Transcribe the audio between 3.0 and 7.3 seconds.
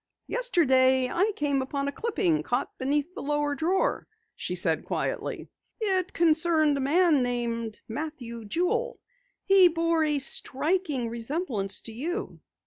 the lower drawer," she said quietly. "It concerned a man